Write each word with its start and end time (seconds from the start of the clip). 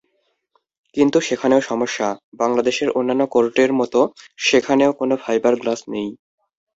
কিন্তু 0.97 1.17
সেখানেও 1.27 1.61
সমস্যা—বাংলাদেশের 1.61 2.89
অন্যান্য 2.91 3.23
কোর্টের 3.27 3.71
মতো 3.79 3.99
সেখানেও 4.39 4.91
কোনো 4.99 5.13
ফাইবার 5.23 5.53
গ্লাস 5.61 5.79
নেই। 5.93 6.09